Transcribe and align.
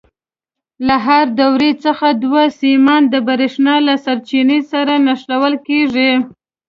له 0.87 0.95
هرې 1.05 1.31
دورې 1.39 1.71
څخه 1.83 2.07
دوه 2.23 2.43
سیمان 2.61 3.01
د 3.09 3.15
برېښنا 3.27 3.75
له 3.87 3.95
سرچینې 4.05 4.59
سره 4.71 4.93
نښلول 5.05 5.55
کېږي. 5.67 6.11